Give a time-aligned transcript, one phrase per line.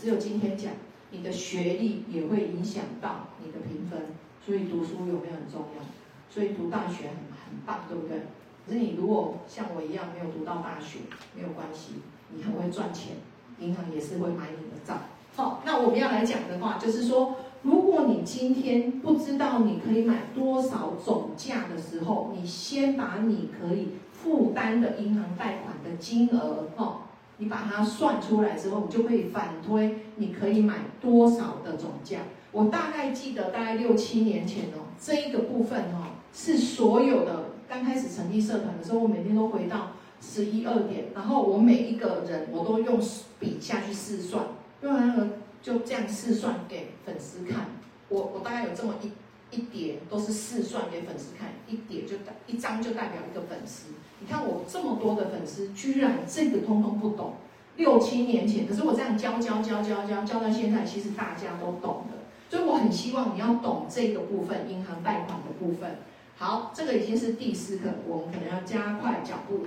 [0.00, 0.72] 只有今天讲，
[1.10, 4.14] 你的学历也会影响到你的评分。
[4.44, 5.82] 所以读书有没有很重要？
[6.30, 8.20] 所以读大学很很棒，对不对？
[8.66, 11.00] 可是你如果像我一样没有读到大学，
[11.34, 11.94] 没有关系，
[12.32, 13.16] 你很会赚钱，
[13.58, 15.02] 银行也是会买你的账。
[15.34, 27.02] 好，那我们要来讲的话，就是说，如果你今天不知道你可以买多少总价的时候，你先把你可以负担的银行贷款的金额，哦，
[27.38, 32.18] 你把它算出来之后，你就可以反推你可以买多少的总价。
[32.52, 42.98] 我大概记得，大概六七年前哦，这一个部分哦，是所有的刚开始成立社团的时候，我每天都回到十一二点，然后我每一个人我都用
[43.38, 44.46] 笔下去试算，
[44.82, 45.28] 用那个
[45.62, 47.66] 就这样试算给粉丝看。
[48.08, 49.12] 我我大概有这么一
[49.50, 53.92] 一叠，都是试算给粉丝看，一叠就代一张就代表一个粉丝。
[54.20, 57.34] 你看我这么多的粉丝，居然这个通通不懂。
[57.76, 62.18] 六七年前，可是我这样教教教教教教到现在，其实大家都懂的。
[62.50, 65.98] 所以我很希望你要懂这个部分，银行贷款的部分。
[66.36, 69.66] 好，这个已经是第四课，我们可能要加快脚步。